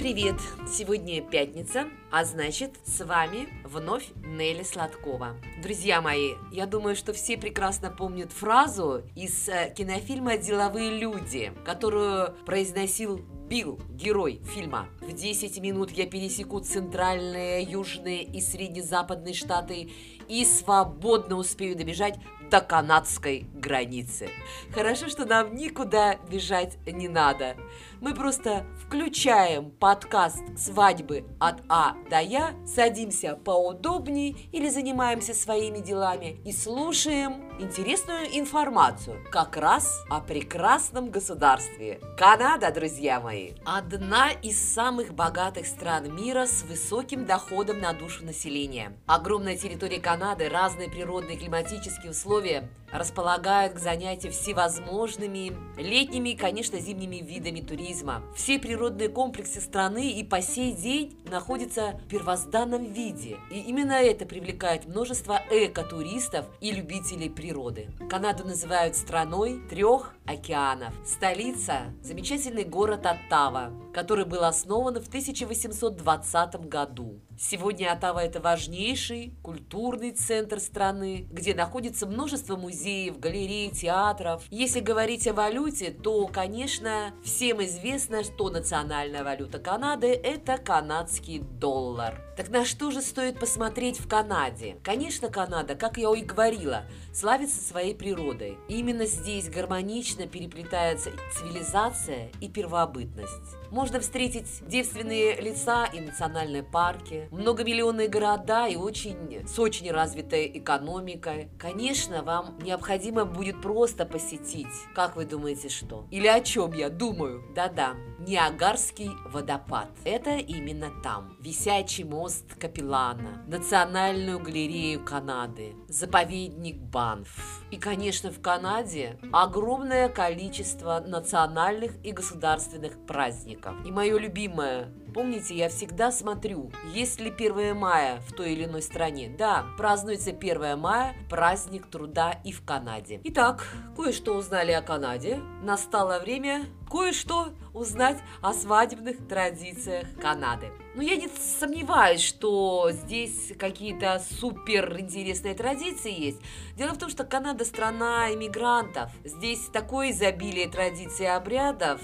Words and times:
привет! 0.00 0.36
Сегодня 0.66 1.20
пятница, 1.20 1.84
а 2.10 2.24
значит, 2.24 2.70
с 2.86 3.04
вами 3.04 3.50
вновь 3.64 4.08
Нелли 4.24 4.62
Сладкова. 4.62 5.36
Друзья 5.62 6.00
мои, 6.00 6.36
я 6.50 6.64
думаю, 6.64 6.96
что 6.96 7.12
все 7.12 7.36
прекрасно 7.36 7.90
помнят 7.90 8.32
фразу 8.32 9.02
из 9.14 9.46
э, 9.50 9.74
кинофильма 9.76 10.38
«Деловые 10.38 10.98
люди», 10.98 11.52
которую 11.66 12.34
произносил 12.46 13.18
Билл, 13.50 13.78
герой 13.90 14.40
фильма. 14.54 14.88
В 15.02 15.12
10 15.12 15.60
минут 15.60 15.90
я 15.90 16.06
пересеку 16.06 16.60
центральные, 16.60 17.64
южные 17.64 18.22
и 18.22 18.40
среднезападные 18.40 19.34
штаты 19.34 19.90
и 20.28 20.46
свободно 20.46 21.36
успею 21.36 21.76
добежать 21.76 22.18
до 22.50 22.60
канадской 22.60 23.46
границы. 23.54 24.28
Хорошо, 24.74 25.08
что 25.08 25.24
нам 25.24 25.54
никуда 25.54 26.16
бежать 26.16 26.78
не 26.84 27.08
надо. 27.08 27.56
Мы 28.00 28.14
просто 28.14 28.66
включаем 28.84 29.70
подкаст 29.70 30.42
«Свадьбы 30.58 31.24
от 31.38 31.62
А 31.68 31.94
до 32.10 32.20
Я», 32.20 32.54
садимся 32.66 33.36
поудобнее 33.36 34.34
или 34.52 34.68
занимаемся 34.68 35.34
своими 35.34 35.78
делами 35.78 36.40
и 36.44 36.52
слушаем 36.52 37.50
интересную 37.60 38.26
информацию 38.38 39.22
как 39.30 39.56
раз 39.56 40.02
о 40.08 40.20
прекрасном 40.20 41.10
государстве. 41.10 42.00
Канада, 42.18 42.72
друзья 42.72 43.20
мои, 43.20 43.52
одна 43.64 44.30
из 44.30 44.58
самых 44.58 45.12
богатых 45.14 45.66
стран 45.66 46.14
мира 46.16 46.46
с 46.46 46.62
высоким 46.62 47.26
доходом 47.26 47.80
на 47.80 47.92
душу 47.92 48.24
населения. 48.24 48.96
Огромная 49.06 49.56
территория 49.56 50.00
Канады, 50.00 50.48
разные 50.48 50.88
природные 50.88 51.36
климатические 51.36 52.12
условия 52.12 52.39
условия 52.40 52.68
располагают 52.92 53.74
к 53.74 53.78
занятию 53.78 54.32
всевозможными 54.32 55.52
летними 55.76 56.30
и, 56.30 56.36
конечно, 56.36 56.78
зимними 56.78 57.16
видами 57.16 57.60
туризма. 57.60 58.22
Все 58.34 58.58
природные 58.58 59.08
комплексы 59.08 59.60
страны 59.60 60.12
и 60.12 60.24
по 60.24 60.42
сей 60.42 60.72
день 60.72 61.16
находятся 61.30 62.00
в 62.04 62.08
первозданном 62.08 62.92
виде. 62.92 63.38
И 63.50 63.60
именно 63.60 63.92
это 63.92 64.26
привлекает 64.26 64.86
множество 64.86 65.40
экотуристов 65.50 66.46
и 66.60 66.72
любителей 66.72 67.30
природы. 67.30 67.88
Канаду 68.08 68.44
называют 68.44 68.96
страной 68.96 69.60
трех 69.68 70.14
океанов. 70.26 70.94
Столица– 71.04 71.92
замечательный 72.02 72.64
город 72.64 73.06
Оттава, 73.06 73.72
который 73.92 74.24
был 74.24 74.44
основан 74.44 74.94
в 74.94 75.08
1820 75.08 76.68
году. 76.68 77.20
Сегодня 77.38 77.92
Оттава– 77.92 78.18
это 78.20 78.40
важнейший 78.40 79.34
культурный 79.42 80.12
центр 80.12 80.60
страны, 80.60 81.26
где 81.30 81.54
находится 81.54 82.06
множество 82.06 82.56
музеев, 82.56 82.79
галерей, 83.18 83.70
театров. 83.70 84.42
Если 84.50 84.80
говорить 84.80 85.26
о 85.26 85.32
валюте, 85.32 85.90
то, 85.90 86.26
конечно, 86.26 87.12
всем 87.24 87.62
известно, 87.62 88.22
что 88.24 88.50
национальная 88.50 89.24
валюта 89.24 89.58
Канады– 89.58 90.08
это 90.24 90.58
канадский 90.58 91.40
доллар. 91.40 92.29
Так 92.40 92.48
на 92.48 92.64
что 92.64 92.90
же 92.90 93.02
стоит 93.02 93.38
посмотреть 93.38 94.00
в 94.00 94.08
Канаде? 94.08 94.78
Конечно, 94.82 95.28
Канада, 95.28 95.74
как 95.74 95.98
я 95.98 96.10
и 96.14 96.22
говорила, 96.22 96.84
славится 97.12 97.60
своей 97.60 97.94
природой. 97.94 98.56
И 98.66 98.78
именно 98.78 99.04
здесь 99.04 99.50
гармонично 99.50 100.26
переплетаются 100.26 101.10
цивилизация 101.34 102.32
и 102.40 102.48
первобытность. 102.48 103.58
Можно 103.70 104.00
встретить 104.00 104.66
девственные 104.66 105.38
леса 105.38 105.84
и 105.92 106.00
национальные 106.00 106.62
парки, 106.62 107.28
многомиллионные 107.30 108.08
города 108.08 108.66
и 108.68 108.76
очень, 108.76 109.46
с 109.46 109.58
очень 109.58 109.90
развитой 109.90 110.50
экономикой. 110.54 111.50
Конечно, 111.58 112.22
вам 112.22 112.58
необходимо 112.62 113.26
будет 113.26 113.60
просто 113.60 114.06
посетить. 114.06 114.66
Как 114.94 115.14
вы 115.14 115.26
думаете, 115.26 115.68
что? 115.68 116.06
Или 116.10 116.26
о 116.26 116.40
чем 116.40 116.72
я 116.72 116.88
думаю? 116.88 117.44
Да-да, 117.54 117.96
Ниагарский 118.30 119.10
водопад. 119.24 119.88
Это 120.04 120.36
именно 120.36 120.92
там. 121.02 121.36
Висячий 121.40 122.04
мост 122.04 122.54
Капилана, 122.60 123.42
Национальную 123.48 124.38
галерею 124.38 125.04
Канады, 125.04 125.74
заповедник 125.88 126.76
Банф. 126.76 127.64
И, 127.72 127.76
конечно, 127.76 128.30
в 128.30 128.40
Канаде 128.40 129.18
огромное 129.32 130.08
количество 130.08 131.02
национальных 131.04 131.90
и 132.04 132.12
государственных 132.12 133.04
праздников. 133.04 133.74
И 133.84 133.90
мое 133.90 134.16
любимое 134.16 134.94
Помните, 135.12 135.54
я 135.54 135.68
всегда 135.68 136.12
смотрю, 136.12 136.70
есть 136.92 137.20
ли 137.20 137.30
1 137.30 137.76
мая 137.76 138.20
в 138.28 138.32
той 138.32 138.52
или 138.52 138.64
иной 138.64 138.82
стране. 138.82 139.34
Да, 139.36 139.66
празднуется 139.76 140.30
1 140.30 140.78
мая, 140.78 141.14
праздник 141.28 141.86
труда 141.86 142.40
и 142.44 142.52
в 142.52 142.64
Канаде. 142.64 143.20
Итак, 143.24 143.66
кое-что 143.96 144.36
узнали 144.36 144.72
о 144.72 144.82
Канаде. 144.82 145.40
Настало 145.62 146.20
время 146.20 146.66
кое-что 146.90 147.50
узнать 147.72 148.18
о 148.42 148.52
свадебных 148.52 149.28
традициях 149.28 150.06
Канады. 150.20 150.72
Но 150.94 151.02
я 151.02 151.16
не 151.16 151.28
сомневаюсь, 151.28 152.20
что 152.20 152.90
здесь 152.90 153.52
какие-то 153.58 154.20
супер 154.40 154.98
интересные 154.98 155.54
традиции 155.54 156.12
есть. 156.12 156.40
Дело 156.76 156.94
в 156.94 156.98
том, 156.98 157.08
что 157.08 157.24
Канада 157.24 157.64
страна 157.64 158.32
иммигрантов. 158.32 159.10
Здесь 159.24 159.66
такое 159.72 160.10
изобилие 160.10 160.68
традиций 160.68 161.26
и 161.26 161.28
обрядов, 161.28 162.00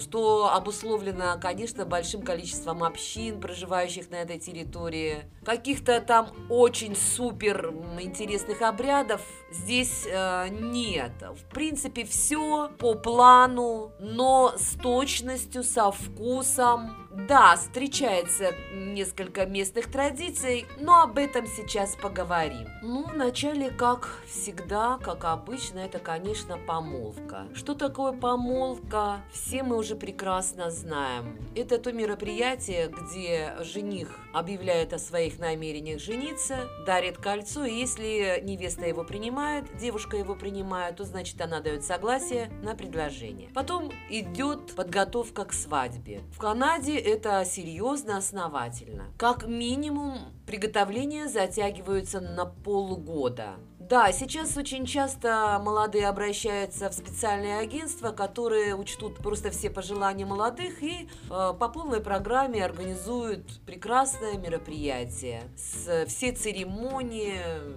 что 0.00 0.52
обусловлено, 0.54 1.38
конечно, 1.40 1.84
большим 1.84 2.22
количеством 2.22 2.82
общин, 2.82 3.40
проживающих 3.40 4.10
на 4.10 4.16
этой 4.16 4.38
территории. 4.38 5.24
Каких-то 5.44 6.00
там 6.00 6.28
очень 6.48 6.96
супер 6.96 7.72
интересных 8.00 8.62
обрядов 8.62 9.20
здесь 9.50 10.06
э, 10.06 10.48
нет. 10.48 11.12
В 11.20 11.52
принципе, 11.52 12.04
все 12.04 12.70
по 12.78 12.94
плану, 12.94 13.92
но 13.98 14.54
с 14.56 14.76
точностью, 14.76 15.62
со 15.62 15.90
вкусом. 15.90 17.08
Да, 17.28 17.56
встречается 17.56 18.52
несколько 18.72 19.44
местных 19.44 19.90
традиций, 19.90 20.66
но 20.78 21.02
об 21.02 21.18
этом 21.18 21.46
сейчас 21.46 21.96
поговорим. 21.96 22.68
Ну, 22.82 23.04
вначале, 23.04 23.70
как 23.70 24.20
всегда, 24.28 24.96
как 25.02 25.24
обычно, 25.24 25.80
это, 25.80 25.98
конечно, 25.98 26.56
помолвка. 26.56 27.48
Что 27.52 27.74
такое 27.74 28.12
помолвка? 28.12 29.22
Все 29.32 29.59
мы 29.62 29.76
уже 29.76 29.96
прекрасно 29.96 30.70
знаем. 30.70 31.38
Это 31.54 31.78
то 31.78 31.92
мероприятие, 31.92 32.88
где 32.88 33.54
жених 33.60 34.18
объявляет 34.32 34.92
о 34.92 34.98
своих 34.98 35.38
намерениях 35.38 36.00
жениться, 36.00 36.68
дарит 36.86 37.18
кольцо, 37.18 37.64
и 37.64 37.74
если 37.74 38.40
невеста 38.42 38.86
его 38.86 39.04
принимает, 39.04 39.64
девушка 39.78 40.16
его 40.16 40.34
принимает, 40.34 40.96
то 40.96 41.04
значит 41.04 41.40
она 41.40 41.60
дает 41.60 41.84
согласие 41.84 42.50
на 42.62 42.74
предложение. 42.74 43.50
Потом 43.54 43.90
идет 44.08 44.74
подготовка 44.74 45.44
к 45.44 45.52
свадьбе. 45.52 46.22
В 46.32 46.38
Канаде 46.38 46.96
это 46.96 47.44
серьезно, 47.44 48.16
основательно. 48.18 49.06
Как 49.18 49.46
минимум, 49.46 50.18
приготовления 50.46 51.28
затягиваются 51.28 52.20
на 52.20 52.46
полгода. 52.46 53.56
Да, 53.90 54.12
сейчас 54.12 54.56
очень 54.56 54.86
часто 54.86 55.60
молодые 55.60 56.06
обращаются 56.06 56.88
в 56.90 56.92
специальные 56.92 57.58
агентства, 57.58 58.12
которые 58.12 58.76
учтут 58.76 59.16
просто 59.16 59.50
все 59.50 59.68
пожелания 59.68 60.24
молодых 60.24 60.80
и 60.80 61.08
э, 61.08 61.28
по 61.28 61.68
полной 61.68 62.00
программе 62.00 62.64
организуют 62.64 63.44
прекрасное 63.66 64.38
мероприятие. 64.38 65.42
С, 65.56 66.06
все 66.06 66.30
церемонии, 66.30 67.34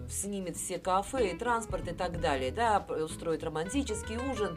снимет 0.07 0.55
все 0.55 0.77
кафе 0.77 1.31
и 1.31 1.35
транспорт 1.35 1.87
и 1.87 1.95
так 1.95 2.21
далее, 2.21 2.51
да, 2.51 2.85
устроит 3.03 3.43
романтический 3.43 4.17
ужин. 4.17 4.55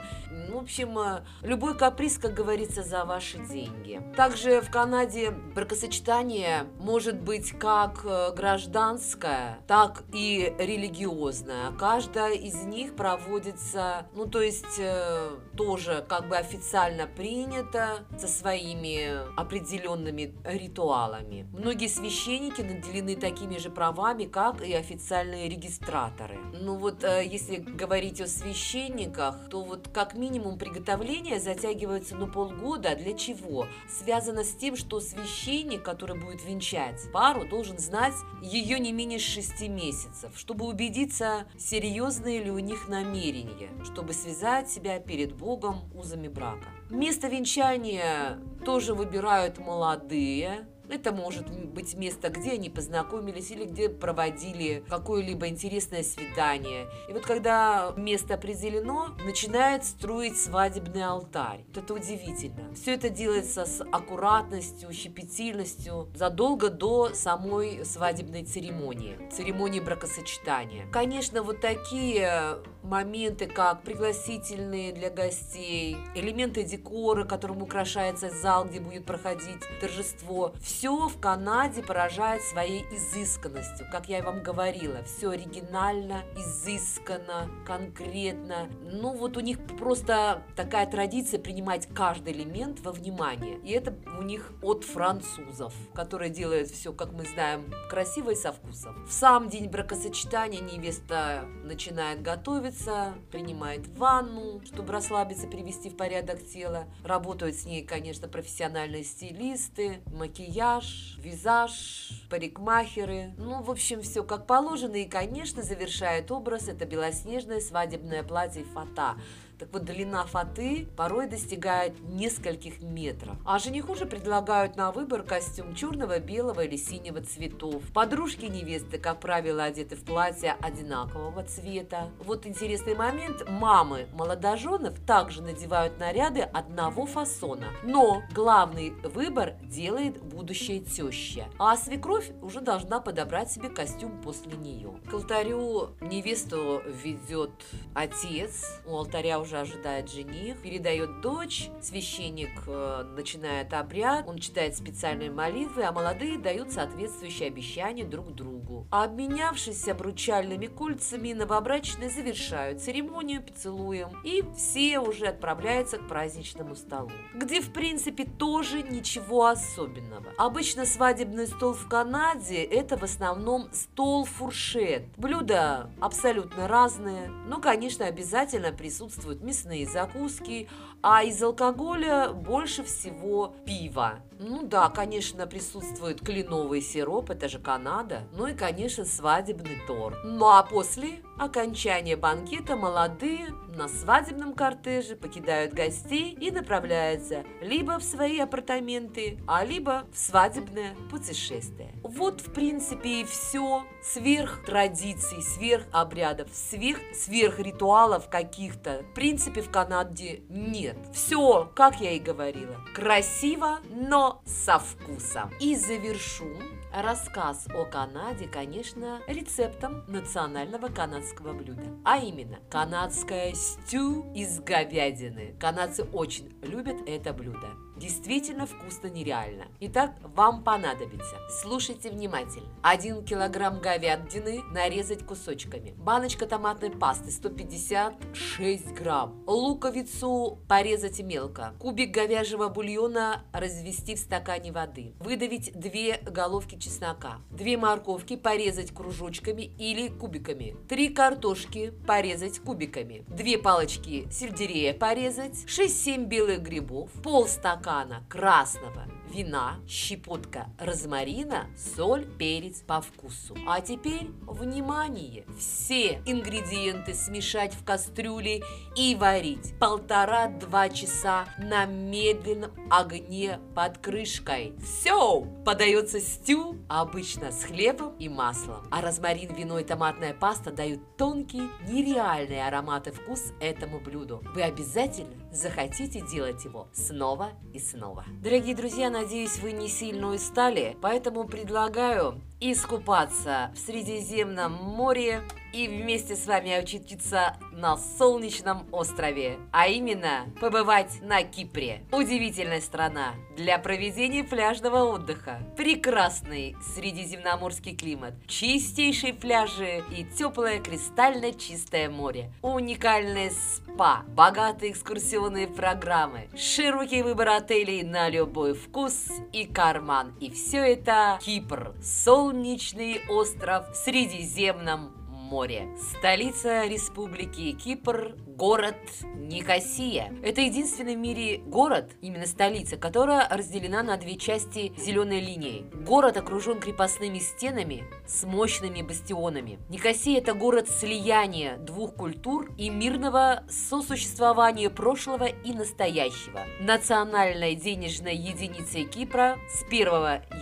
В 0.50 0.58
общем, 0.58 0.98
э, 0.98 1.22
любой 1.40 1.74
каприз, 1.74 2.18
как 2.18 2.34
говорится, 2.34 2.82
за 2.82 3.06
ваши 3.06 3.38
деньги. 3.38 4.02
Также 4.14 4.60
в 4.60 4.70
Канаде 4.70 5.30
бракосочетание 5.30 6.66
может 6.78 7.18
быть 7.18 7.52
как 7.52 8.04
э, 8.04 8.34
гражданское, 8.34 9.60
так 9.66 10.04
и 10.12 10.54
религиозное 10.58 11.45
разная. 11.46 11.72
Каждая 11.72 12.34
из 12.34 12.64
них 12.64 12.94
проводится, 12.94 14.06
ну 14.14 14.26
то 14.26 14.42
есть 14.42 14.78
э, 14.78 15.30
тоже 15.56 16.04
как 16.08 16.28
бы 16.28 16.36
официально 16.36 17.06
принято 17.06 18.04
со 18.18 18.28
своими 18.28 19.26
определенными 19.38 20.34
ритуалами. 20.44 21.46
Многие 21.52 21.88
священники 21.88 22.60
наделены 22.60 23.16
такими 23.16 23.58
же 23.58 23.70
правами, 23.70 24.24
как 24.24 24.62
и 24.62 24.72
официальные 24.74 25.48
регистраторы. 25.48 26.38
Ну 26.52 26.76
вот 26.76 27.02
э, 27.04 27.24
если 27.24 27.56
говорить 27.56 28.20
о 28.20 28.26
священниках, 28.26 29.48
то 29.48 29.62
вот 29.62 29.88
как 29.92 30.14
минимум 30.14 30.58
приготовление 30.58 31.40
затягивается 31.40 32.16
на 32.16 32.26
полгода. 32.26 32.94
Для 32.94 33.14
чего? 33.14 33.66
Связано 33.88 34.44
с 34.44 34.54
тем, 34.54 34.76
что 34.76 35.00
священник, 35.00 35.82
который 35.82 36.18
будет 36.20 36.44
венчать 36.44 37.00
пару, 37.12 37.46
должен 37.46 37.78
знать 37.78 38.14
ее 38.42 38.78
не 38.78 38.92
менее 38.92 39.18
6 39.18 39.68
месяцев, 39.68 40.32
чтобы 40.36 40.66
убедиться, 40.66 41.46
серьезные 41.58 42.42
ли 42.42 42.50
у 42.50 42.58
них 42.58 42.88
намерения, 42.88 43.70
чтобы 43.84 44.12
связать 44.12 44.70
себя 44.70 44.98
перед 44.98 45.34
Богом 45.34 45.45
узами 45.94 46.28
брака. 46.28 46.68
Место 46.90 47.28
венчания 47.28 48.38
тоже 48.64 48.94
выбирают 48.94 49.58
молодые, 49.58 50.66
Это 50.88 51.12
может 51.12 51.50
быть 51.50 51.94
место, 51.94 52.28
где 52.28 52.52
они 52.52 52.70
познакомились 52.70 53.50
или 53.50 53.64
где 53.64 53.88
проводили 53.88 54.84
какое-либо 54.88 55.48
интересное 55.48 56.02
свидание. 56.02 56.86
И 57.08 57.12
вот 57.12 57.26
когда 57.26 57.92
место 57.96 58.34
определено, 58.34 59.08
начинает 59.24 59.84
строить 59.84 60.40
свадебный 60.40 61.04
алтарь. 61.04 61.64
Это 61.74 61.94
удивительно. 61.94 62.72
Все 62.74 62.94
это 62.94 63.08
делается 63.08 63.64
с 63.64 63.82
аккуратностью, 63.82 64.92
щепетильностью 64.92 66.08
задолго 66.14 66.70
до 66.70 67.14
самой 67.14 67.84
свадебной 67.84 68.44
церемонии, 68.44 69.18
церемонии 69.30 69.80
бракосочетания. 69.80 70.86
Конечно, 70.92 71.42
вот 71.42 71.60
такие 71.60 72.58
моменты, 72.86 73.46
как 73.46 73.82
пригласительные 73.82 74.92
для 74.92 75.10
гостей, 75.10 75.96
элементы 76.14 76.62
декора, 76.62 77.24
которым 77.24 77.62
украшается 77.62 78.30
зал, 78.30 78.64
где 78.64 78.80
будет 78.80 79.04
проходить 79.04 79.62
торжество. 79.80 80.54
Все 80.60 81.08
в 81.08 81.20
Канаде 81.20 81.82
поражает 81.82 82.42
своей 82.42 82.82
изысканностью. 82.92 83.86
Как 83.90 84.08
я 84.08 84.18
и 84.18 84.22
вам 84.22 84.42
говорила, 84.42 85.02
все 85.04 85.30
оригинально, 85.30 86.22
изысканно, 86.36 87.50
конкретно. 87.66 88.68
Ну 88.82 89.16
вот 89.16 89.36
у 89.36 89.40
них 89.40 89.58
просто 89.78 90.42
такая 90.54 90.86
традиция 90.86 91.40
принимать 91.40 91.88
каждый 91.94 92.32
элемент 92.32 92.80
во 92.80 92.92
внимание. 92.92 93.58
И 93.58 93.72
это 93.72 93.94
у 94.18 94.22
них 94.22 94.52
от 94.62 94.84
французов, 94.84 95.74
которые 95.94 96.30
делают 96.30 96.68
все, 96.70 96.92
как 96.92 97.12
мы 97.12 97.24
знаем, 97.24 97.72
красиво 97.90 98.30
и 98.30 98.34
со 98.34 98.52
вкусом. 98.52 99.06
В 99.06 99.12
сам 99.12 99.48
день 99.48 99.68
бракосочетания 99.68 100.60
невеста 100.60 101.44
начинает 101.64 102.22
готовиться, 102.22 102.75
умывается, 102.76 103.14
принимает 103.30 103.86
ванну, 103.96 104.60
чтобы 104.64 104.92
расслабиться, 104.92 105.46
привести 105.46 105.90
в 105.90 105.96
порядок 105.96 106.44
тело. 106.46 106.86
Работают 107.04 107.56
с 107.56 107.64
ней, 107.64 107.82
конечно, 107.82 108.28
профессиональные 108.28 109.04
стилисты, 109.04 110.00
макияж, 110.12 111.16
визаж, 111.18 112.10
парикмахеры. 112.30 113.34
Ну, 113.38 113.62
в 113.62 113.70
общем, 113.70 114.02
все 114.02 114.22
как 114.22 114.46
положено. 114.46 114.96
И, 114.96 115.08
конечно, 115.08 115.62
завершает 115.62 116.30
образ 116.30 116.68
это 116.68 116.86
белоснежное 116.86 117.60
свадебное 117.60 118.22
платье 118.22 118.64
фата 118.64 119.16
так 119.58 119.72
вот, 119.72 119.84
длина 119.84 120.26
фаты 120.26 120.86
порой 120.96 121.28
достигает 121.28 121.98
нескольких 122.00 122.82
метров. 122.82 123.36
А 123.44 123.58
жениху 123.58 123.94
же 123.94 124.04
предлагают 124.04 124.76
на 124.76 124.92
выбор 124.92 125.22
костюм 125.22 125.74
черного, 125.74 126.18
белого 126.18 126.60
или 126.60 126.76
синего 126.76 127.22
цветов. 127.22 127.82
Подружки 127.94 128.44
невесты, 128.44 128.98
как 128.98 129.20
правило, 129.20 129.64
одеты 129.64 129.96
в 129.96 130.04
платье 130.04 130.56
одинакового 130.60 131.42
цвета. 131.44 132.10
Вот 132.18 132.46
интересный 132.46 132.94
момент. 132.94 133.48
Мамы 133.48 134.08
молодоженов 134.12 134.98
также 135.06 135.42
надевают 135.42 135.98
наряды 135.98 136.40
одного 136.40 137.06
фасона. 137.06 137.68
Но 137.82 138.22
главный 138.34 138.90
выбор 139.04 139.54
делает 139.62 140.22
будущая 140.22 140.80
теща. 140.80 141.46
А 141.58 141.76
свекровь 141.76 142.30
уже 142.42 142.60
должна 142.60 143.00
подобрать 143.00 143.50
себе 143.50 143.70
костюм 143.70 144.20
после 144.20 144.52
нее. 144.56 145.00
К 145.08 145.14
алтарю 145.14 145.90
невесту 146.00 146.82
ведет 147.02 147.52
отец. 147.94 148.80
У 148.84 148.96
алтаря 148.96 149.40
уже 149.40 149.45
ожидает 149.54 150.10
жених, 150.10 150.60
передает 150.62 151.20
дочь, 151.20 151.70
священник 151.80 152.50
э, 152.66 153.04
начинает 153.14 153.72
обряд, 153.72 154.26
он 154.26 154.38
читает 154.38 154.76
специальные 154.76 155.30
молитвы, 155.30 155.84
а 155.84 155.92
молодые 155.92 156.38
дают 156.38 156.72
соответствующие 156.72 157.48
обещания 157.48 158.04
друг 158.04 158.34
другу. 158.34 158.86
А 158.90 159.04
обменявшись 159.04 159.88
обручальными 159.88 160.66
кольцами, 160.66 161.32
новобрачные 161.32 162.10
завершают 162.10 162.82
церемонию 162.82 163.42
поцелуем, 163.42 164.10
и 164.24 164.42
все 164.56 164.98
уже 164.98 165.26
отправляются 165.26 165.98
к 165.98 166.08
праздничному 166.08 166.74
столу, 166.74 167.10
где 167.34 167.60
в 167.60 167.72
принципе 167.72 168.24
тоже 168.24 168.82
ничего 168.82 169.46
особенного. 169.46 170.32
Обычно 170.38 170.84
свадебный 170.84 171.46
стол 171.46 171.72
в 171.72 171.88
Канаде 171.88 172.62
это 172.62 172.96
в 172.96 173.02
основном 173.02 173.68
стол-фуршет. 173.72 175.04
Блюда 175.16 175.90
абсолютно 176.00 176.68
разные, 176.68 177.28
но, 177.28 177.60
конечно, 177.60 178.06
обязательно 178.06 178.72
присутствуют 178.72 179.35
присутствуют 179.36 179.42
мясные 179.42 179.86
закуски, 179.86 180.68
а 181.02 181.22
из 181.22 181.42
алкоголя 181.42 182.32
больше 182.32 182.82
всего 182.84 183.54
пиво. 183.64 184.20
Ну 184.38 184.64
да, 184.64 184.90
конечно, 184.90 185.46
присутствует 185.46 186.20
кленовый 186.20 186.82
сироп, 186.82 187.30
это 187.30 187.48
же 187.48 187.58
Канада. 187.58 188.24
Ну 188.32 188.46
и, 188.46 188.54
конечно, 188.54 189.04
свадебный 189.04 189.78
торт. 189.86 190.16
Ну 190.24 190.46
а 190.46 190.62
после 190.62 191.22
окончания 191.38 192.16
банкета 192.16 192.76
молодые 192.76 193.48
на 193.76 193.88
свадебном 193.88 194.54
кортеже 194.54 195.16
покидают 195.16 195.72
гостей 195.72 196.36
и 196.38 196.50
направляются 196.50 197.44
либо 197.60 197.98
в 197.98 198.02
свои 198.02 198.38
апартаменты, 198.38 199.38
а 199.46 199.64
либо 199.64 200.06
в 200.12 200.18
свадебное 200.18 200.94
путешествие. 201.10 201.92
Вот, 202.02 202.40
в 202.40 202.52
принципе, 202.52 203.22
и 203.22 203.24
все. 203.24 203.84
Сверх 204.02 204.64
традиций, 204.64 205.42
сверх 205.42 205.84
обрядов, 205.92 206.48
сверх, 206.52 207.00
сверх 207.14 207.58
ритуалов 207.58 208.28
каких-то. 208.28 209.02
В 209.10 209.14
принципе, 209.14 209.60
в 209.62 209.70
Канаде 209.70 210.42
нет. 210.48 210.85
Все, 211.12 211.70
как 211.74 212.00
я 212.00 212.12
и 212.12 212.18
говорила, 212.18 212.76
красиво, 212.94 213.78
но 213.90 214.42
со 214.44 214.78
вкусом. 214.78 215.50
И 215.60 215.74
завершу 215.74 216.56
рассказ 216.92 217.66
о 217.74 217.84
Канаде, 217.84 218.46
конечно, 218.46 219.20
рецептом 219.26 220.04
национального 220.08 220.88
канадского 220.88 221.52
блюда. 221.52 221.84
А 222.04 222.18
именно, 222.18 222.58
канадское 222.70 223.52
стю 223.54 224.32
из 224.34 224.60
говядины. 224.60 225.54
Канадцы 225.60 226.04
очень 226.04 226.56
любят 226.62 226.96
это 227.06 227.32
блюдо. 227.32 227.68
Действительно 227.96 228.66
вкусно 228.66 229.06
нереально. 229.06 229.68
Итак, 229.80 230.12
вам 230.22 230.62
понадобится. 230.62 231.36
Слушайте 231.62 232.10
внимательно. 232.10 232.68
1 232.82 233.24
килограмм 233.24 233.80
говядины 233.80 234.62
нарезать 234.70 235.24
кусочками. 235.24 235.94
Баночка 235.96 236.44
томатной 236.46 236.90
пасты 236.90 237.30
156 237.30 238.92
грамм. 238.92 239.42
Луковицу 239.46 240.58
порезать 240.68 241.20
мелко. 241.20 241.72
Кубик 241.80 242.10
говяжьего 242.10 242.68
бульона 242.68 243.44
развести 243.52 244.14
в 244.14 244.18
стакане 244.18 244.72
воды. 244.72 245.14
Выдавить 245.18 245.72
2 245.72 246.30
головки 246.30 246.78
чеснока. 246.78 247.38
2 247.50 247.78
морковки 247.78 248.36
порезать 248.36 248.92
кружочками 248.92 249.62
или 249.62 250.08
кубиками. 250.08 250.76
3 250.90 251.08
картошки 251.14 251.94
порезать 252.06 252.58
кубиками. 252.58 253.24
2 253.28 253.62
палочки 253.62 254.28
сельдерея 254.30 254.92
порезать. 254.92 255.64
6-7 255.64 256.26
белых 256.26 256.60
грибов. 256.60 257.10
Пол 257.22 257.46
стакана 257.46 257.85
стакана 257.86 258.20
красного 258.28 259.06
вина, 259.32 259.78
щепотка 259.88 260.66
розмарина, 260.78 261.66
соль, 261.76 262.24
перец 262.38 262.80
по 262.80 263.00
вкусу. 263.00 263.56
А 263.66 263.80
теперь, 263.80 264.30
внимание, 264.46 265.44
все 265.58 266.22
ингредиенты 266.26 267.14
смешать 267.14 267.74
в 267.74 267.84
кастрюле 267.84 268.62
и 268.96 269.14
варить 269.14 269.74
полтора-два 269.78 270.88
часа 270.88 271.46
на 271.58 271.86
медленном 271.86 272.70
огне 272.90 273.60
под 273.74 273.98
крышкой. 273.98 274.74
Все! 274.82 275.46
Подается 275.64 276.20
стю, 276.20 276.76
обычно 276.88 277.50
с 277.50 277.64
хлебом 277.64 278.14
и 278.18 278.28
маслом. 278.28 278.86
А 278.90 279.00
розмарин, 279.00 279.54
вино 279.54 279.78
и 279.78 279.84
томатная 279.84 280.34
паста 280.34 280.70
дают 280.70 281.16
тонкий, 281.16 281.62
нереальный 281.88 282.66
аромат 282.66 283.08
и 283.08 283.10
вкус 283.10 283.52
этому 283.60 284.00
блюду. 284.00 284.42
Вы 284.54 284.62
обязательно 284.62 285.34
захотите 285.52 286.20
делать 286.20 286.64
его 286.64 286.88
снова 286.92 287.50
и 287.72 287.78
снова. 287.78 288.24
Дорогие 288.42 288.74
друзья, 288.74 289.10
надеюсь, 289.10 289.25
вы 289.60 289.72
не 289.72 289.88
сильно 289.88 290.28
устали, 290.28 290.96
поэтому 291.02 291.44
предлагаю 291.48 292.40
искупаться 292.60 293.72
в 293.74 293.78
Средиземном 293.78 294.72
море 294.72 295.42
и 295.76 295.88
вместе 295.88 296.36
с 296.36 296.46
вами 296.46 296.72
очутиться 296.72 297.56
на 297.70 297.98
солнечном 297.98 298.86
острове, 298.92 299.58
а 299.72 299.88
именно 299.88 300.46
побывать 300.58 301.20
на 301.20 301.42
Кипре. 301.42 302.02
Удивительная 302.12 302.80
страна 302.80 303.34
для 303.58 303.78
проведения 303.78 304.42
пляжного 304.42 305.04
отдыха. 305.04 305.60
Прекрасный 305.76 306.76
средиземноморский 306.94 307.94
климат, 307.94 308.34
чистейшие 308.46 309.34
пляжи 309.34 310.02
и 310.16 310.24
теплое 310.24 310.80
кристально 310.80 311.52
чистое 311.52 312.08
море. 312.08 312.50
Уникальное 312.62 313.50
спа, 313.50 314.22
богатые 314.28 314.92
экскурсионные 314.92 315.68
программы, 315.68 316.48
широкий 316.56 317.22
выбор 317.22 317.50
отелей 317.50 318.02
на 318.02 318.30
любой 318.30 318.72
вкус 318.72 319.26
и 319.52 319.66
карман. 319.66 320.34
И 320.40 320.50
все 320.50 320.78
это 320.78 321.38
Кипр, 321.42 321.94
солнечный 322.02 323.20
остров 323.28 323.90
в 323.90 323.94
Средиземном 323.96 325.25
море. 325.46 325.88
Столица 325.96 326.86
республики 326.86 327.72
Кипр– 327.72 328.36
город 328.56 328.96
Никосия. 329.34 330.32
Это 330.42 330.62
единственный 330.62 331.14
в 331.14 331.18
мире 331.18 331.58
город, 331.58 332.10
именно 332.22 332.46
столица, 332.46 332.96
которая 332.96 333.46
разделена 333.48 334.02
на 334.02 334.16
две 334.16 334.36
части 334.36 334.92
зеленой 334.96 335.40
линией. 335.40 335.84
Город 336.06 336.36
окружен 336.36 336.80
крепостными 336.80 337.38
стенами 337.38 338.04
с 338.26 338.44
мощными 338.44 339.02
бастионами. 339.02 339.78
Никосия– 339.90 340.38
это 340.40 340.54
город 340.54 340.88
слияния 340.88 341.76
двух 341.76 342.14
культур 342.14 342.70
и 342.78 342.88
мирного 342.88 343.64
сосуществования 343.68 344.88
прошлого 344.88 345.44
и 345.44 345.72
настоящего. 345.72 346.60
Национальной 346.80 347.74
денежной 347.74 348.36
единицей 348.36 349.04
Кипра 349.04 349.58
с 349.68 349.82
1 349.84 350.06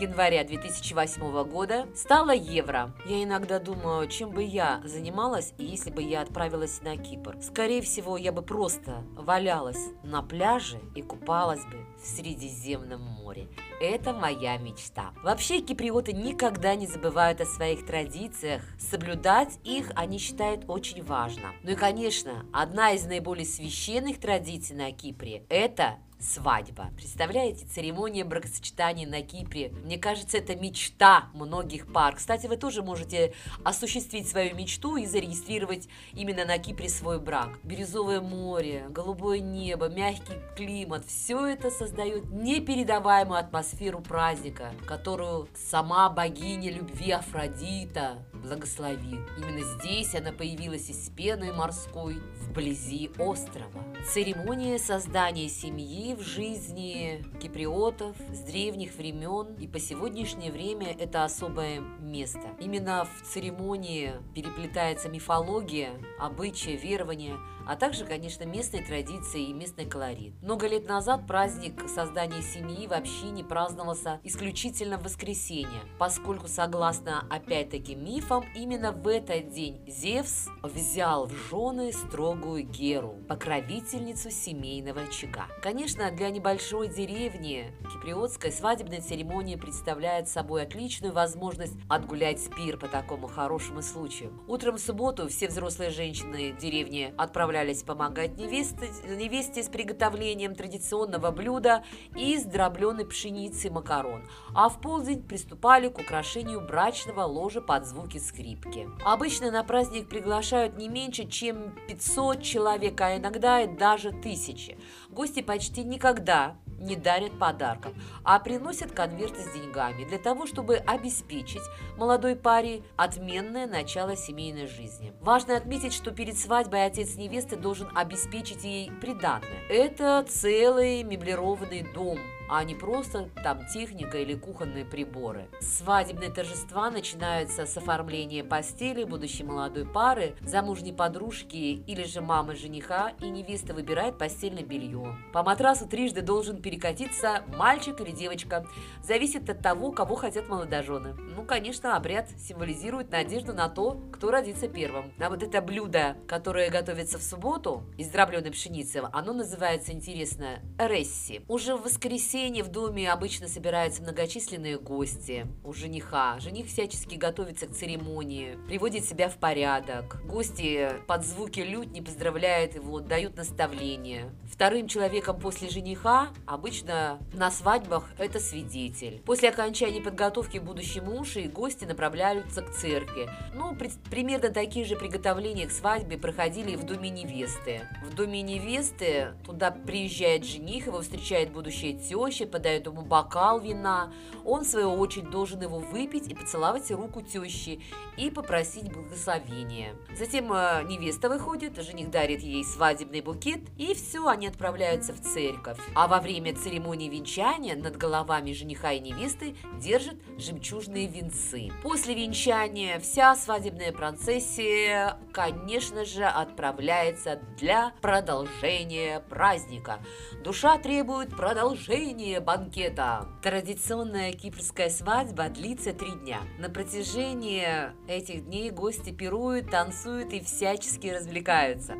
января 0.00 0.44
2008 0.44 1.44
года 1.44 1.86
стала 1.94 2.32
евро. 2.32 2.92
Я 3.06 3.22
иногда 3.22 3.60
думаю, 3.60 4.08
чем 4.08 4.30
бы 4.30 4.42
я 4.42 4.82
занималась, 4.84 5.52
если 5.58 5.90
бы 5.90 6.02
я 6.02 6.22
отправилась 6.22 6.82
на 6.82 6.96
Кипр. 6.96 7.36
Скорее 7.40 7.83
всего, 7.84 8.16
я 8.16 8.32
бы 8.32 8.42
просто 8.42 9.04
валялась 9.16 9.90
на 10.02 10.22
пляже 10.22 10.80
и 10.94 11.02
купалась 11.02 11.64
бы 11.64 11.86
в 12.02 12.06
Средиземном 12.06 13.00
море. 13.00 13.48
Это 13.80 14.12
моя 14.12 14.56
мечта. 14.58 15.12
Вообще, 15.22 15.60
киприоты 15.60 16.12
никогда 16.12 16.74
не 16.74 16.86
забывают 16.86 17.40
о 17.40 17.46
своих 17.46 17.86
традициях. 17.86 18.62
Соблюдать 18.78 19.58
их 19.64 19.90
они 19.94 20.18
считают 20.18 20.64
очень 20.68 21.02
важно. 21.02 21.52
Ну 21.62 21.72
и, 21.72 21.76
конечно, 21.76 22.46
одна 22.52 22.92
из 22.92 23.06
наиболее 23.06 23.46
священных 23.46 24.18
традиций 24.18 24.76
на 24.76 24.90
Кипре– 24.92 25.44
это 25.48 25.98
свадьба. 26.24 26.90
Представляете, 26.96 27.66
церемония 27.66 28.24
бракосочетания 28.24 29.06
на 29.06 29.22
Кипре. 29.22 29.70
Мне 29.84 29.98
кажется, 29.98 30.38
это 30.38 30.56
мечта 30.56 31.28
многих 31.34 31.92
пар. 31.92 32.16
Кстати, 32.16 32.46
вы 32.46 32.56
тоже 32.56 32.82
можете 32.82 33.34
осуществить 33.64 34.28
свою 34.28 34.54
мечту 34.54 34.96
и 34.96 35.06
зарегистрировать 35.06 35.88
именно 36.14 36.44
на 36.44 36.58
Кипре 36.58 36.88
свой 36.88 37.20
брак. 37.20 37.58
Бирюзовое 37.62 38.20
море, 38.20 38.86
голубое 38.88 39.40
небо, 39.40 39.88
мягкий 39.88 40.34
климат– 40.56 41.04
все 41.06 41.46
это 41.46 41.70
создает 41.70 42.30
непередаваемую 42.30 43.38
атмосферу 43.38 44.00
праздника, 44.00 44.72
которую 44.86 45.48
сама 45.54 46.08
богиня 46.10 46.72
любви 46.72 47.12
Афродита 47.12 48.24
благословит. 48.44 49.20
Именно 49.38 49.64
здесь 49.78 50.14
она 50.14 50.32
появилась 50.32 50.88
из 50.90 51.08
пены 51.10 51.52
морской 51.52 52.20
вблизи 52.40 53.10
острова. 53.18 53.82
Церемония 54.12 54.78
создания 54.78 55.48
семьи 55.48 56.14
в 56.14 56.20
жизни 56.20 57.24
киприотов 57.40 58.16
с 58.32 58.40
древних 58.40 58.94
времен 58.94 59.54
и 59.54 59.66
по 59.66 59.78
сегодняшнее 59.78 60.52
время 60.52 60.94
это 60.98 61.24
особое 61.24 61.80
место. 62.00 62.42
Именно 62.60 63.06
в 63.06 63.26
церемонии 63.26 64.12
переплетается 64.34 65.08
мифология, 65.08 65.90
обычаи, 66.18 66.78
верования– 66.80 67.36
а 67.66 67.76
также, 67.76 68.04
конечно, 68.04 68.44
местные 68.44 68.84
традиции 68.84 69.48
и 69.48 69.52
местный 69.52 69.86
колорит. 69.86 70.34
Много 70.42 70.66
лет 70.66 70.88
назад 70.88 71.26
праздник 71.26 71.88
создания 71.88 72.42
семьи 72.42 72.86
вообще 72.86 73.30
не 73.30 73.42
праздновался 73.42 74.20
исключительно 74.22 74.98
в 74.98 75.04
воскресенье, 75.04 75.80
поскольку, 75.98 76.48
согласно 76.48 77.26
опять-таки 77.30 77.94
мифам, 77.94 78.44
именно 78.54 78.92
в 78.92 79.08
этот 79.08 79.50
день 79.50 79.80
Зевс 79.86 80.48
взял 80.62 81.26
в 81.26 81.32
жены 81.50 81.92
строгую 81.92 82.64
Геру, 82.64 83.16
покровительницу 83.28 84.30
семейного 84.30 85.02
очага. 85.02 85.46
Конечно, 85.62 86.10
для 86.10 86.30
небольшой 86.30 86.88
деревни 86.88 87.72
киприотская 87.92 88.52
свадебная 88.52 89.00
церемония 89.00 89.56
представляет 89.56 90.28
собой 90.28 90.62
отличную 90.62 91.12
возможность 91.12 91.74
отгулять 91.88 92.40
спир 92.40 92.78
по 92.78 92.88
такому 92.88 93.26
хорошему 93.26 93.82
случаю. 93.82 94.32
Утром 94.48 94.76
в 94.76 94.80
субботу 94.80 95.28
все 95.28 95.48
взрослые 95.48 95.90
женщины 95.90 96.52
деревни 96.52 97.14
отправляются 97.16 97.53
отправлялись 97.54 97.82
помогать 97.84 98.36
невесте, 98.36 98.90
невесте 99.16 99.62
с 99.62 99.68
приготовлением 99.68 100.56
традиционного 100.56 101.30
блюда 101.30 101.84
из 102.16 102.44
дробленой 102.44 103.06
пшеницы 103.06 103.70
макарон, 103.70 104.28
а 104.54 104.68
в 104.68 104.80
полдень 104.80 105.22
приступали 105.22 105.88
к 105.88 105.98
украшению 105.98 106.60
брачного 106.60 107.22
ложа 107.22 107.60
под 107.60 107.86
звуки 107.86 108.18
скрипки. 108.18 108.88
Обычно 109.04 109.52
на 109.52 109.62
праздник 109.62 110.08
приглашают 110.08 110.76
не 110.76 110.88
меньше, 110.88 111.28
чем 111.28 111.74
500 111.86 112.42
человек, 112.42 113.00
а 113.00 113.16
иногда 113.16 113.60
и 113.60 113.68
даже 113.68 114.10
тысячи. 114.10 114.76
Гости 115.10 115.40
почти 115.40 115.84
никогда 115.84 116.56
не 116.78 116.96
дарят 116.96 117.38
подарков, 117.38 117.92
а 118.22 118.38
приносят 118.38 118.92
конверты 118.92 119.42
с 119.42 119.52
деньгами 119.52 120.04
для 120.04 120.18
того, 120.18 120.46
чтобы 120.46 120.76
обеспечить 120.76 121.62
молодой 121.96 122.36
паре 122.36 122.82
отменное 122.96 123.66
начало 123.66 124.16
семейной 124.16 124.66
жизни. 124.66 125.12
Важно 125.20 125.56
отметить, 125.56 125.92
что 125.92 126.10
перед 126.10 126.38
свадьбой 126.38 126.86
отец 126.86 127.16
невесты 127.16 127.56
должен 127.56 127.88
обеспечить 127.94 128.64
ей 128.64 128.90
приданное. 129.00 129.62
Это 129.68 130.24
целый 130.28 131.02
меблированный 131.02 131.86
дом– 131.94 132.18
а 132.48 132.62
не 132.64 132.74
просто 132.74 133.28
там 133.42 133.66
техника 133.66 134.18
или 134.18 134.34
кухонные 134.34 134.84
приборы. 134.84 135.48
Свадебные 135.60 136.30
торжества 136.30 136.90
начинаются 136.90 137.66
с 137.66 137.76
оформления 137.76 138.44
постели 138.44 139.04
будущей 139.04 139.44
молодой 139.44 139.86
пары, 139.86 140.36
замужней 140.42 140.92
подружки 140.92 141.56
или 141.56 142.04
же 142.04 142.20
мамы 142.20 142.54
жениха, 142.54 143.12
и 143.20 143.28
невеста 143.28 143.74
выбирает 143.74 144.18
постельное 144.18 144.64
белье. 144.64 145.16
По 145.32 145.42
матрасу 145.42 145.86
трижды 145.86 146.22
должен 146.22 146.60
перекатиться 146.60 147.44
мальчик 147.56 148.00
или 148.00 148.10
девочка. 148.10 148.66
Зависит 149.02 149.48
от 149.48 149.60
того, 149.60 149.92
кого 149.92 150.14
хотят 150.14 150.48
молодожены. 150.48 151.14
Ну, 151.14 151.44
конечно, 151.44 151.96
обряд 151.96 152.28
символизирует 152.38 153.10
надежду 153.10 153.54
на 153.54 153.68
то, 153.68 154.00
кто 154.12 154.30
родится 154.30 154.68
первым. 154.68 155.12
А 155.18 155.30
вот 155.30 155.42
это 155.42 155.60
блюдо, 155.60 156.16
которое 156.28 156.70
готовится 156.70 157.18
в 157.18 157.22
субботу 157.22 157.84
из 157.96 158.08
дробленой 158.08 158.50
пшеницы, 158.50 159.02
оно 159.12 159.32
называется, 159.32 159.92
интересно, 159.92 160.60
ресси. 160.78 161.42
Уже 161.48 161.76
в 161.76 161.82
воскресенье 161.84 162.33
воскресенье 162.34 162.64
в 162.64 162.68
доме 162.68 163.12
обычно 163.12 163.46
собираются 163.46 164.02
многочисленные 164.02 164.76
гости 164.76 165.46
у 165.62 165.72
жениха. 165.72 166.40
Жених 166.40 166.66
всячески 166.66 167.14
готовится 167.14 167.68
к 167.68 167.72
церемонии, 167.72 168.58
приводит 168.66 169.04
себя 169.04 169.28
в 169.28 169.36
порядок. 169.36 170.20
Гости 170.26 170.90
под 171.06 171.24
звуки 171.24 171.60
лютни 171.60 172.00
поздравляют 172.00 172.74
его, 172.74 172.98
дают 172.98 173.36
наставления. 173.36 174.32
Вторым 174.52 174.88
человеком 174.88 175.38
после 175.38 175.68
жениха 175.68 176.30
обычно 176.44 177.20
на 177.32 177.52
свадьбах 177.52 178.10
это 178.18 178.40
свидетель. 178.40 179.22
После 179.24 179.50
окончания 179.50 180.00
подготовки 180.00 180.58
будущий 180.58 181.00
муж 181.00 181.36
и 181.36 181.46
гости 181.46 181.84
направляются 181.84 182.62
к 182.62 182.72
церкви. 182.72 183.30
Ну, 183.54 183.76
при, 183.76 183.90
примерно 184.10 184.48
такие 184.48 184.84
же 184.84 184.96
приготовления 184.96 185.68
к 185.68 185.70
свадьбе 185.70 186.18
проходили 186.18 186.74
в 186.74 186.84
доме 186.84 187.10
невесты. 187.10 187.82
В 188.04 188.12
доме 188.14 188.42
невесты 188.42 189.34
туда 189.44 189.70
приезжает 189.70 190.44
жених, 190.44 190.86
его 190.86 191.00
встречает 191.00 191.52
будущая 191.52 191.92
тетя, 191.92 192.23
теща, 192.28 192.46
подает 192.46 192.86
ему 192.86 193.02
бокал 193.02 193.60
вина. 193.60 194.12
Он, 194.44 194.64
в 194.64 194.66
свою 194.66 194.92
очередь, 194.92 195.30
должен 195.30 195.62
его 195.62 195.78
выпить 195.78 196.28
и 196.28 196.34
поцеловать 196.34 196.90
руку 196.90 197.22
тещи 197.22 197.80
и 198.16 198.30
попросить 198.30 198.92
благословения. 198.92 199.94
Затем 200.16 200.52
э, 200.52 200.82
невеста 200.84 201.28
выходит, 201.28 201.80
жених 201.82 202.10
дарит 202.10 202.40
ей 202.40 202.64
свадебный 202.64 203.20
букет, 203.20 203.60
и 203.76 203.94
все, 203.94 204.26
они 204.26 204.46
отправляются 204.46 205.12
в 205.12 205.20
церковь. 205.20 205.78
А 205.94 206.06
во 206.06 206.20
время 206.20 206.54
церемонии 206.54 207.08
венчания 207.08 207.76
над 207.76 207.96
головами 207.96 208.52
жениха 208.52 208.92
и 208.92 209.00
невесты 209.00 209.56
держат 209.80 210.16
жемчужные 210.38 211.06
венцы. 211.06 211.70
После 211.82 212.14
венчания 212.14 212.98
вся 213.00 213.34
свадебная 213.36 213.92
процессия, 213.92 215.18
конечно 215.32 216.04
же, 216.04 216.24
отправляется 216.24 217.40
для 217.58 217.92
продолжения 218.00 219.20
праздника. 219.20 220.00
Душа 220.42 220.78
требует 220.78 221.30
продолжения 221.30 222.13
завершение 222.14 222.40
банкета. 222.40 223.26
Традиционная 223.42 224.32
кипрская 224.32 224.88
свадьба 224.88 225.48
длится 225.48 225.92
три 225.92 226.12
дня. 226.12 226.40
На 226.58 226.68
протяжении 226.68 227.66
этих 228.08 228.46
дней 228.46 228.70
гости 228.70 229.10
пируют, 229.10 229.70
танцуют 229.70 230.32
и 230.32 230.40
всячески 230.40 231.08
развлекаются. 231.08 231.94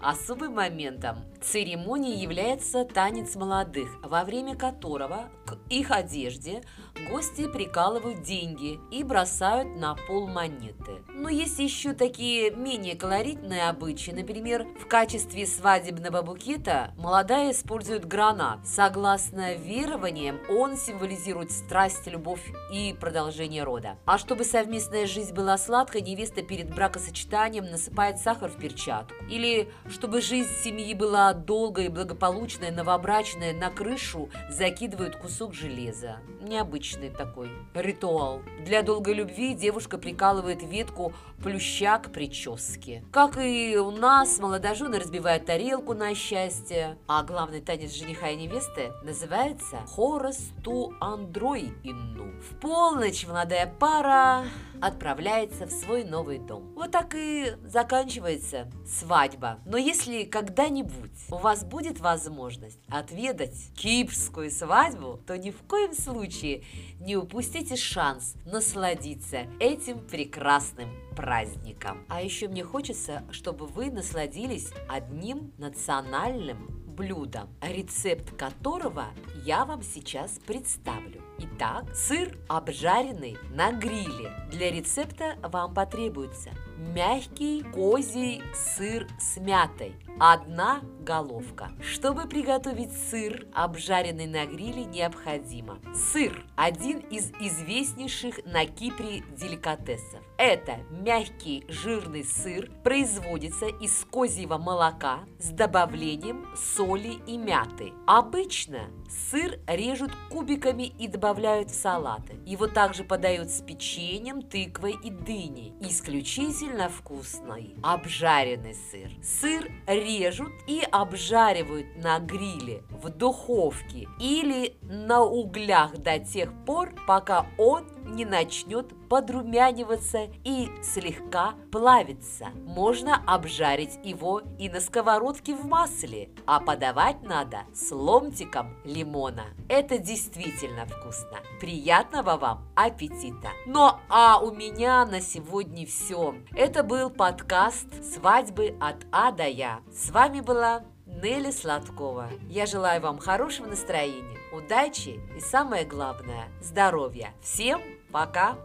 Особым 0.00 0.54
моментом 0.54 1.24
церемонии 1.44 2.16
является 2.16 2.84
танец 2.84 3.36
молодых, 3.36 3.88
во 4.02 4.24
время 4.24 4.56
которого 4.56 5.30
к 5.46 5.58
их 5.70 5.90
одежде 5.90 6.62
гости 7.10 7.46
прикалывают 7.48 8.22
деньги 8.22 8.78
и 8.90 9.02
бросают 9.02 9.76
на 9.76 9.94
пол 9.94 10.26
монеты. 10.26 11.02
Но 11.08 11.28
есть 11.28 11.58
еще 11.58 11.92
такие 11.92 12.50
менее 12.50 12.96
колоритные 12.96 13.68
обычаи. 13.68 14.10
Например, 14.10 14.66
в 14.80 14.86
качестве 14.86 15.46
свадебного 15.46 16.22
букета 16.22 16.92
молодая 16.96 17.52
использует 17.52 18.06
гранат. 18.06 18.66
Согласно 18.66 19.54
верованиям, 19.54 20.38
он 20.48 20.76
символизирует 20.76 21.50
страсть, 21.50 22.06
любовь 22.06 22.42
и 22.72 22.94
продолжение 22.98 23.64
рода. 23.64 23.98
А 24.06 24.18
чтобы 24.18 24.44
совместная 24.44 25.06
жизнь 25.06 25.34
была 25.34 25.58
сладкой, 25.58 26.00
невеста 26.00 26.42
перед 26.42 26.74
бракосочетанием 26.74 27.64
насыпает 27.70 28.18
сахар 28.18 28.50
в 28.50 28.56
перчатку. 28.56 29.14
Или 29.28 29.63
Чтобы 29.88 30.20
жизнь 30.20 30.50
семьи 30.62 30.94
была 30.94 31.32
долгой 31.32 31.86
и 31.86 31.88
благополучной, 31.88 32.70
новобрачная 32.70 33.52
на 33.52 33.70
крышу 33.70 34.28
закидывают 34.48 35.16
кусок 35.16 35.54
железа. 35.54 36.18
Необычный 36.40 37.10
такой 37.10 37.50
ритуал. 37.74 38.42
Для 38.64 38.82
долгой 38.82 39.14
любви 39.14 39.54
девушка 39.54 39.98
прикалывает 39.98 40.62
ветку 40.62 41.12
плюща 41.42 41.98
к 41.98 42.12
прическе. 42.12 43.04
Как 43.12 43.36
и 43.38 43.76
у 43.76 43.90
нас, 43.90 44.38
молодожены 44.38 44.98
разбивают 44.98 45.46
тарелку 45.46 45.94
на 45.94 46.14
счастье. 46.14 46.98
А 47.06 47.22
главный 47.22 47.60
танец 47.60 47.94
жениха 47.94 48.30
и 48.30 48.36
невесты 48.36 48.92
называется 49.02 49.78
«Хорос 49.86 50.50
ту 50.62 50.94
андрой 51.00 51.72
инну». 51.82 52.32
В 52.40 52.60
полночь 52.60 53.26
молодая 53.26 53.72
пара 53.78 54.44
отправляется 54.80 55.66
в 55.66 55.70
свой 55.70 56.04
новый 56.04 56.38
дом. 56.38 56.72
Вот 56.74 56.90
так 56.90 57.14
и 57.14 57.56
заканчивается 57.64 58.70
свадьба. 58.86 59.53
Но 59.64 59.76
если 59.76 60.24
когда-нибудь 60.24 61.10
у 61.30 61.36
вас 61.36 61.64
будет 61.64 62.00
возможность 62.00 62.78
отведать 62.88 63.70
кипрскую 63.76 64.50
свадьбу, 64.50 65.20
то 65.26 65.36
ни 65.36 65.50
в 65.50 65.62
коем 65.62 65.94
случае 65.94 66.64
не 67.00 67.16
упустите 67.16 67.76
шанс 67.76 68.34
насладиться 68.46 69.46
этим 69.60 69.98
прекрасным 69.98 70.90
праздником. 71.16 72.04
А 72.08 72.22
еще 72.22 72.48
мне 72.48 72.64
хочется, 72.64 73.24
чтобы 73.30 73.66
вы 73.66 73.90
насладились 73.90 74.70
одним 74.88 75.52
национальным 75.58 76.84
блюдом, 76.94 77.48
рецепт 77.60 78.36
которого 78.36 79.06
я 79.44 79.64
вам 79.64 79.82
сейчас 79.82 80.38
представлю. 80.46 81.20
Итак, 81.38 81.94
сыр 81.94 82.38
обжаренный 82.48 83.36
на 83.50 83.72
гриле. 83.72 84.32
Для 84.50 84.70
рецепта 84.70 85.36
вам 85.42 85.74
потребуется 85.74 86.50
мягкий 86.76 87.62
козий 87.62 88.42
сыр 88.54 89.06
с 89.18 89.36
мятой, 89.38 89.94
одна 90.18 90.80
головка. 91.00 91.70
Чтобы 91.80 92.26
приготовить 92.26 92.92
сыр, 93.10 93.46
обжаренный 93.54 94.26
на 94.26 94.46
гриле, 94.46 94.84
необходимо 94.84 95.78
сыр– 95.94 96.44
один 96.56 96.98
из 96.98 97.30
известнейших 97.40 98.44
на 98.46 98.66
Кипре 98.66 99.22
деликатесов. 99.36 100.20
Это 100.38 100.78
мягкий 100.90 101.64
жирный 101.68 102.24
сыр, 102.24 102.70
производится 102.82 103.66
из 103.66 104.04
козьего 104.10 104.58
молока 104.58 105.20
с 105.38 105.50
добавлением 105.50 106.46
соли 106.56 107.18
и 107.26 107.36
мяты. 107.36 107.92
Обычно 108.06 108.90
сыр 109.30 109.58
режут 109.66 110.12
кубиками 110.30 110.84
и 110.98 111.06
добавляют 111.08 111.70
в 111.70 111.74
салаты. 111.74 112.36
Его 112.46 112.66
также 112.66 113.04
подают 113.04 113.50
с 113.50 113.60
печеньем, 113.60 114.42
тыквой 114.42 114.96
и 115.02 115.10
дыней. 115.10 115.74
Исключительно 115.80 116.63
вкусный 116.88 117.76
обжаренный 117.82 118.74
сыр. 118.74 119.10
Сыр 119.22 119.70
режут 119.86 120.52
и 120.66 120.82
обжаривают 120.90 121.96
на 121.96 122.18
гриле, 122.18 122.82
в 122.90 123.10
духовке 123.10 124.08
или 124.20 124.76
на 124.82 125.22
углях 125.22 125.96
до 125.98 126.18
тех 126.18 126.50
пор, 126.64 126.94
пока 127.06 127.46
он 127.58 127.86
не 128.04 128.24
начнет 128.24 128.92
подрумяниваться 129.08 130.28
и 130.44 130.68
слегка 130.82 131.54
плавиться. 131.70 132.48
Можно 132.66 133.22
обжарить 133.26 133.98
его 134.02 134.42
и 134.58 134.68
на 134.68 134.80
сковородке 134.80 135.54
в 135.54 135.66
масле, 135.66 136.30
а 136.46 136.60
подавать 136.60 137.22
надо 137.22 137.62
с 137.72 137.90
ломтиком 137.92 138.76
лимона. 138.84 139.44
Это 139.68 139.98
действительно 139.98 140.86
вкусно. 140.86 141.38
Приятного 141.60 142.36
вам 142.36 142.68
аппетита! 142.74 143.50
Ну 143.66 143.92
а 144.08 144.38
у 144.40 144.52
меня 144.52 145.04
на 145.06 145.20
сегодня 145.20 145.86
все. 145.86 146.34
Это 146.54 146.82
был 146.82 147.10
подкаст 147.10 147.88
«Свадьбы 148.04 148.76
от 148.80 149.06
А 149.12 149.32
до 149.32 149.46
Я». 149.46 149.80
С 149.92 150.10
вами 150.10 150.40
была 150.40 150.84
Нелли 151.06 151.50
Сладкова. 151.50 152.30
Я 152.48 152.66
желаю 152.66 153.00
вам 153.00 153.18
хорошего 153.18 153.66
настроения, 153.66 154.38
удачи 154.52 155.20
и 155.36 155.40
самое 155.40 155.84
главное– 155.84 156.48
здоровья. 156.60 157.32
Всем 157.40 157.80
пока! 157.80 157.93
Пока! 158.14 158.56